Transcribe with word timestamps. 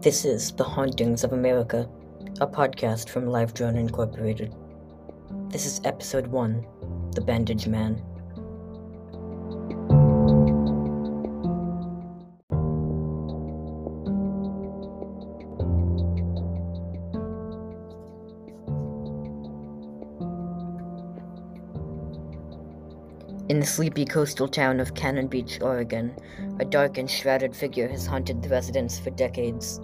This 0.00 0.24
is 0.24 0.52
The 0.52 0.62
Hauntings 0.62 1.24
of 1.24 1.32
America, 1.32 1.88
a 2.40 2.46
podcast 2.46 3.08
from 3.08 3.26
Live 3.26 3.52
Drone 3.52 3.76
Incorporated. 3.76 4.54
This 5.48 5.66
is 5.66 5.80
episode 5.84 6.28
1 6.28 6.64
The 7.16 7.20
Bandage 7.20 7.66
Man. 7.66 8.00
In 23.48 23.58
the 23.58 23.66
sleepy 23.66 24.04
coastal 24.04 24.46
town 24.46 24.78
of 24.78 24.94
Cannon 24.94 25.26
Beach, 25.26 25.58
Oregon, 25.60 26.14
a 26.60 26.64
dark 26.64 26.98
and 26.98 27.10
shrouded 27.10 27.56
figure 27.56 27.88
has 27.88 28.06
haunted 28.06 28.42
the 28.42 28.48
residents 28.48 29.00
for 29.00 29.10
decades. 29.10 29.80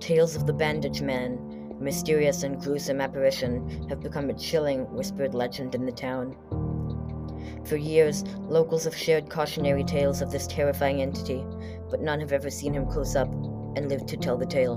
Tales 0.00 0.36
of 0.36 0.46
the 0.46 0.52
Bandage 0.52 1.00
Man, 1.00 1.38
a 1.78 1.82
mysterious 1.82 2.42
and 2.42 2.60
gruesome 2.60 3.00
apparition, 3.00 3.88
have 3.88 4.00
become 4.00 4.30
a 4.30 4.38
chilling, 4.38 4.90
whispered 4.92 5.34
legend 5.34 5.74
in 5.74 5.86
the 5.86 5.92
town. 5.92 6.36
For 7.64 7.76
years, 7.76 8.22
locals 8.48 8.84
have 8.84 8.96
shared 8.96 9.30
cautionary 9.30 9.84
tales 9.84 10.22
of 10.22 10.30
this 10.30 10.46
terrifying 10.46 11.02
entity, 11.02 11.44
but 11.90 12.00
none 12.00 12.20
have 12.20 12.32
ever 12.32 12.50
seen 12.50 12.74
him 12.74 12.86
close 12.86 13.16
up 13.16 13.28
and 13.76 13.88
lived 13.88 14.08
to 14.08 14.16
tell 14.16 14.36
the 14.36 14.46
tale. 14.46 14.76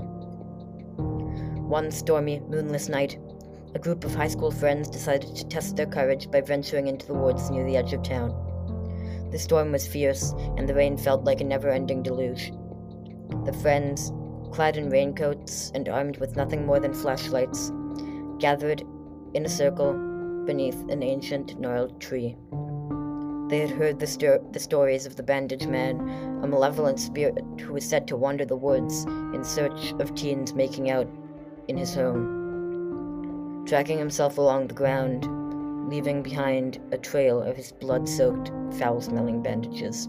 One 1.68 1.90
stormy, 1.90 2.40
moonless 2.40 2.88
night, 2.88 3.18
a 3.74 3.78
group 3.78 4.04
of 4.04 4.14
high 4.14 4.28
school 4.28 4.50
friends 4.50 4.88
decided 4.88 5.36
to 5.36 5.46
test 5.46 5.76
their 5.76 5.86
courage 5.86 6.30
by 6.30 6.40
venturing 6.40 6.88
into 6.88 7.06
the 7.06 7.14
woods 7.14 7.50
near 7.50 7.64
the 7.64 7.76
edge 7.76 7.92
of 7.92 8.02
town. 8.02 9.28
The 9.30 9.38
storm 9.38 9.70
was 9.70 9.86
fierce, 9.86 10.32
and 10.56 10.68
the 10.68 10.74
rain 10.74 10.96
felt 10.96 11.24
like 11.24 11.40
a 11.40 11.44
never 11.44 11.68
ending 11.68 12.02
deluge. 12.02 12.52
The 13.44 13.52
friends, 13.62 14.12
clad 14.50 14.76
in 14.76 14.90
raincoats 14.90 15.70
and 15.74 15.88
armed 15.88 16.18
with 16.18 16.36
nothing 16.36 16.66
more 16.66 16.80
than 16.80 16.92
flashlights, 16.92 17.72
gathered 18.38 18.82
in 19.34 19.44
a 19.44 19.48
circle 19.48 19.92
beneath 20.44 20.80
an 20.88 21.02
ancient 21.02 21.58
gnarled 21.58 22.00
tree. 22.00 22.36
They 23.48 23.58
had 23.58 23.70
heard 23.70 23.98
the, 23.98 24.06
sto- 24.06 24.46
the 24.52 24.60
stories 24.60 25.06
of 25.06 25.16
the 25.16 25.22
Bandage 25.22 25.66
Man, 25.66 26.00
a 26.42 26.46
malevolent 26.46 27.00
spirit 27.00 27.44
who 27.60 27.72
was 27.72 27.84
said 27.84 28.06
to 28.08 28.16
wander 28.16 28.44
the 28.44 28.56
woods 28.56 29.04
in 29.34 29.42
search 29.44 29.92
of 29.92 30.14
teens 30.14 30.54
making 30.54 30.90
out 30.90 31.08
in 31.68 31.76
his 31.76 31.94
home 31.94 32.40
dragging 33.70 33.98
himself 33.98 34.36
along 34.36 34.66
the 34.66 34.74
ground, 34.74 35.28
leaving 35.88 36.24
behind 36.24 36.80
a 36.90 36.98
trail 36.98 37.40
of 37.40 37.56
his 37.56 37.70
blood 37.70 38.08
soaked, 38.08 38.50
foul 38.78 39.00
smelling 39.00 39.42
bandages. 39.42 40.08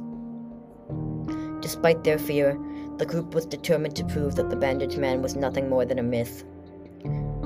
Despite 1.61 2.03
their 2.03 2.17
fear, 2.17 2.59
the 3.01 3.07
group 3.07 3.33
was 3.33 3.47
determined 3.47 3.95
to 3.95 4.05
prove 4.05 4.35
that 4.35 4.51
the 4.51 4.55
bandage 4.55 4.95
man 4.95 5.23
was 5.23 5.35
nothing 5.35 5.67
more 5.67 5.85
than 5.85 5.97
a 5.97 6.03
myth. 6.03 6.43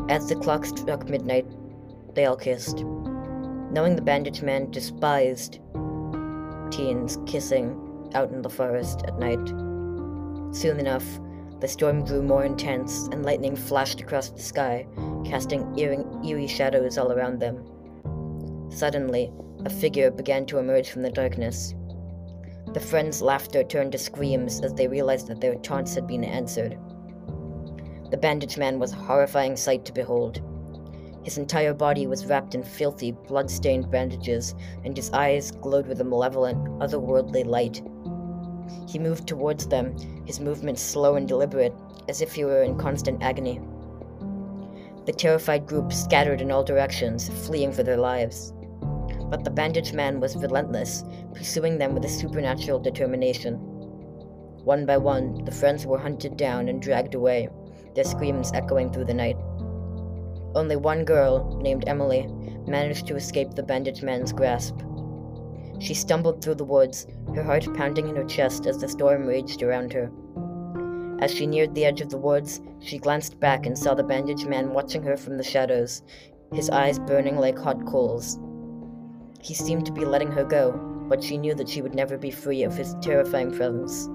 As 0.10 0.28
the 0.28 0.36
clock 0.36 0.66
struck 0.66 1.08
midnight, 1.08 1.48
they 2.14 2.26
all 2.26 2.36
kissed. 2.36 2.84
Knowing 3.72 3.96
the 3.96 4.02
bandage 4.02 4.42
man 4.42 4.70
despised 4.70 5.62
teens 6.72 7.18
kissing 7.26 8.12
out 8.14 8.32
in 8.32 8.42
the 8.42 8.50
forest 8.50 9.04
at 9.08 9.18
night. 9.18 9.48
Soon 10.54 10.78
enough, 10.78 11.06
the 11.62 11.70
storm 11.70 12.04
grew 12.04 12.22
more 12.22 12.44
intense, 12.44 13.08
and 13.14 13.24
lightning 13.24 13.56
flashed 13.56 14.02
across 14.02 14.32
the 14.32 14.42
sky, 14.42 14.86
casting 15.24 15.74
eerie 15.80 16.48
shadows 16.48 16.98
all 16.98 17.14
around 17.14 17.40
them. 17.40 17.64
Suddenly, 18.70 19.32
a 19.64 19.70
figure 19.70 20.12
began 20.12 20.46
to 20.48 20.58
emerge 20.58 20.90
from 20.90 21.04
the 21.04 21.12
darkness. 21.12 21.74
The 22.76 22.82
friends' 22.82 23.22
laughter 23.22 23.64
turned 23.64 23.94
to 23.94 23.98
screams 23.98 24.60
as 24.60 24.74
they 24.74 24.90
realized 24.90 25.28
that 25.28 25.40
their 25.40 25.56
taunts 25.56 25.96
had 25.96 26.08
been 26.08 26.26
answered. 26.26 26.78
The 28.12 28.18
bandage 28.18 28.58
man 28.58 28.80
was 28.80 28.92
a 28.92 28.98
horrifying 28.98 29.56
sight 29.56 29.86
to 29.86 29.94
behold. 29.94 30.42
His 31.24 31.38
entire 31.38 31.74
body 31.74 32.06
was 32.06 32.26
wrapped 32.26 32.54
in 32.54 32.64
filthy, 32.64 33.14
blood 33.14 33.50
stained 33.50 33.90
bandages, 33.90 34.56
and 34.84 34.98
his 34.98 35.10
eyes 35.12 35.52
glowed 35.52 35.88
with 35.88 36.02
a 36.02 36.04
malevolent, 36.04 36.68
otherworldly 36.82 37.46
light. 37.46 37.82
He 38.90 39.00
moved 39.00 39.26
towards 39.26 39.68
them, 39.68 39.96
his 40.26 40.42
movements 40.42 40.82
slow 40.82 41.16
and 41.16 41.30
deliberate, 41.30 41.74
as 42.10 42.22
if 42.22 42.34
he 42.34 42.44
were 42.44 42.64
in 42.64 42.78
constant 42.78 43.24
agony. 43.24 43.62
The 45.06 45.14
terrified 45.14 45.66
group 45.66 45.94
scattered 45.94 46.42
in 46.42 46.52
all 46.52 46.66
directions, 46.66 47.30
fleeing 47.48 47.72
for 47.72 47.84
their 47.84 47.96
lives. 47.96 48.52
But 49.30 49.44
the 49.44 49.50
bandaged 49.50 49.94
man 49.94 50.20
was 50.20 50.36
relentless, 50.36 51.04
pursuing 51.34 51.78
them 51.78 51.94
with 51.94 52.06
a 52.06 52.10
supernatural 52.10 52.80
determination. 52.80 53.56
One 54.64 54.86
by 54.86 54.98
one, 54.98 55.44
the 55.46 55.52
friends 55.52 55.86
were 55.86 55.98
hunted 55.98 56.38
down 56.38 56.70
and 56.70 56.82
dragged 56.82 57.16
away, 57.16 57.50
their 57.94 58.04
screams 58.04 58.52
echoing 58.54 58.92
through 58.92 59.06
the 59.06 59.14
night. 59.14 59.38
Only 60.56 60.76
one 60.76 61.06
girl, 61.06 61.60
named 61.62 61.84
Emily, 61.88 62.28
managed 62.66 63.08
to 63.08 63.16
escape 63.16 63.52
the 63.52 63.64
bandaged 63.64 64.04
man's 64.04 64.32
grasp. 64.32 64.76
She 65.80 65.94
stumbled 65.94 66.42
through 66.42 66.56
the 66.56 66.64
woods, 66.64 67.06
her 67.36 67.44
heart 67.44 67.68
pounding 67.76 68.08
in 68.08 68.16
her 68.16 68.24
chest 68.24 68.66
as 68.66 68.78
the 68.78 68.88
storm 68.88 69.26
raged 69.28 69.62
around 69.62 69.92
her. 69.94 70.10
As 71.20 71.34
she 71.34 71.46
neared 71.46 71.76
the 71.76 71.86
edge 71.86 72.02
of 72.02 72.10
the 72.10 72.18
woods, 72.18 72.62
she 72.80 72.98
glanced 72.98 73.40
back 73.40 73.66
and 73.66 73.78
saw 73.78 73.94
the 73.94 74.04
bandaged 74.04 74.48
man 74.48 74.74
watching 74.74 75.04
her 75.04 75.18
from 75.18 75.38
the 75.38 75.44
shadows, 75.44 76.02
his 76.54 76.70
eyes 76.70 77.00
burning 77.00 77.38
like 77.38 77.58
hot 77.58 77.86
coals. 77.86 78.40
He 79.46 79.54
seemed 79.54 79.86
to 79.86 79.92
be 79.92 80.06
letting 80.06 80.32
her 80.32 80.44
go, 80.44 80.72
but 81.08 81.24
she 81.24 81.38
knew 81.38 81.54
that 81.54 81.70
she 81.70 81.84
would 81.84 81.94
never 81.94 82.18
be 82.18 82.32
free 82.32 82.64
of 82.64 82.76
his 82.76 82.96
terrifying 83.00 83.56
presence. 83.56 84.06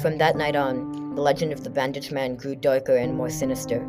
From 0.00 0.18
that 0.18 0.36
night 0.36 0.54
on, 0.54 1.16
the 1.16 1.20
legend 1.20 1.52
of 1.52 1.64
the 1.64 1.70
bandaged 1.70 2.12
man 2.12 2.36
grew 2.36 2.54
darker 2.54 2.96
and 2.96 3.16
more 3.16 3.28
sinister. 3.28 3.80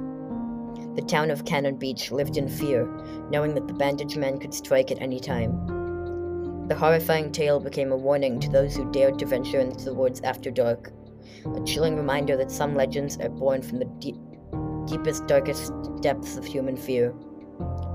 The 0.95 1.03
town 1.03 1.29
of 1.29 1.45
Cannon 1.45 1.75
Beach 1.75 2.11
lived 2.11 2.37
in 2.37 2.47
fear, 2.47 2.87
knowing 3.29 3.53
that 3.53 3.67
the 3.67 3.75
bandaged 3.75 4.17
man 4.17 4.39
could 4.39 4.55
strike 4.55 4.89
at 4.89 4.99
any 4.99 5.19
time. 5.19 6.65
The 6.67 6.75
horrifying 6.75 7.31
tale 7.31 7.59
became 7.59 7.91
a 7.91 7.97
warning 7.97 8.39
to 8.39 8.49
those 8.49 8.75
who 8.75 8.91
dared 8.91 9.19
to 9.19 9.27
venture 9.27 9.59
into 9.59 9.85
the 9.85 9.93
woods 9.93 10.21
after 10.21 10.49
dark, 10.49 10.91
a 11.55 11.63
chilling 11.65 11.95
reminder 11.95 12.35
that 12.37 12.49
some 12.49 12.73
legends 12.73 13.19
are 13.19 13.29
born 13.29 13.61
from 13.61 13.77
the 13.77 13.85
deep, 13.99 14.15
deepest, 14.87 15.27
darkest 15.27 15.71
depths 16.01 16.35
of 16.35 16.45
human 16.45 16.77
fear. 16.77 17.13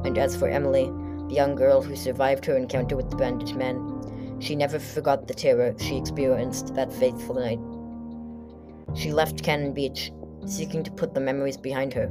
And 0.04 0.16
as 0.16 0.36
for 0.36 0.48
Emily, 0.48 0.88
the 1.32 1.36
young 1.36 1.54
girl 1.54 1.80
who 1.80 1.96
survived 1.96 2.44
her 2.44 2.58
encounter 2.58 2.94
with 2.94 3.08
the 3.08 3.16
bandaged 3.16 3.56
man, 3.56 4.38
she 4.38 4.54
never 4.54 4.78
forgot 4.78 5.26
the 5.26 5.32
terror 5.32 5.74
she 5.78 5.96
experienced 5.96 6.74
that 6.74 6.92
fateful 6.92 7.36
night. 7.36 7.58
She 8.94 9.14
left 9.14 9.42
Cannon 9.42 9.72
Beach, 9.72 10.12
seeking 10.44 10.84
to 10.84 10.90
put 10.90 11.14
the 11.14 11.20
memories 11.20 11.56
behind 11.56 11.94
her. 11.94 12.08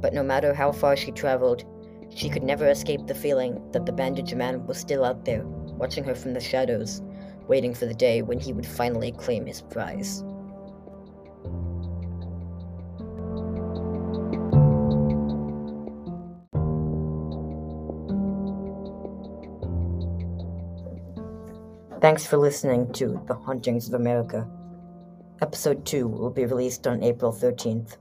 But 0.00 0.14
no 0.14 0.24
matter 0.24 0.52
how 0.52 0.72
far 0.72 0.96
she 0.96 1.12
traveled, 1.12 1.64
she 2.12 2.28
could 2.28 2.42
never 2.42 2.68
escape 2.68 3.06
the 3.06 3.14
feeling 3.14 3.62
that 3.70 3.86
the 3.86 3.92
bandaged 3.92 4.36
man 4.36 4.66
was 4.66 4.78
still 4.78 5.04
out 5.04 5.24
there, 5.24 5.44
watching 5.44 6.02
her 6.02 6.16
from 6.16 6.34
the 6.34 6.40
shadows, 6.40 7.02
waiting 7.46 7.72
for 7.72 7.86
the 7.86 7.94
day 7.94 8.20
when 8.20 8.40
he 8.40 8.52
would 8.52 8.66
finally 8.66 9.12
claim 9.12 9.46
his 9.46 9.62
prize. 9.62 10.24
Thanks 22.00 22.26
for 22.26 22.38
listening 22.38 22.90
to 22.94 23.22
The 23.26 23.34
Hauntings 23.34 23.86
of 23.86 23.92
America. 23.92 24.48
Episode 25.42 25.84
2 25.84 26.08
will 26.08 26.30
be 26.30 26.46
released 26.46 26.86
on 26.86 27.02
April 27.02 27.30
13th. 27.30 27.98